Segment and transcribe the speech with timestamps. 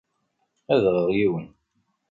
[0.73, 1.47] Ad aɣeɣ yiwen.